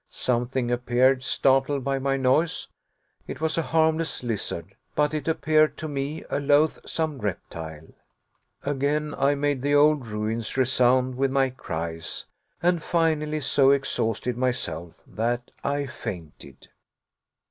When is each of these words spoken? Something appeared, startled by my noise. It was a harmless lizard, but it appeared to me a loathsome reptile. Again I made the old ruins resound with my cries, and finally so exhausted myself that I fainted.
Something 0.09 0.71
appeared, 0.71 1.21
startled 1.21 1.83
by 1.83 1.99
my 1.99 2.17
noise. 2.17 2.69
It 3.27 3.39
was 3.39 3.55
a 3.55 3.61
harmless 3.61 4.23
lizard, 4.23 4.73
but 4.95 5.13
it 5.13 5.27
appeared 5.27 5.77
to 5.77 5.87
me 5.87 6.23
a 6.27 6.39
loathsome 6.39 7.19
reptile. 7.19 7.89
Again 8.63 9.13
I 9.13 9.35
made 9.35 9.61
the 9.61 9.75
old 9.75 10.07
ruins 10.07 10.57
resound 10.57 11.13
with 11.17 11.29
my 11.31 11.51
cries, 11.51 12.25
and 12.63 12.81
finally 12.81 13.41
so 13.41 13.69
exhausted 13.69 14.35
myself 14.37 14.95
that 15.05 15.51
I 15.63 15.85
fainted. 15.85 16.69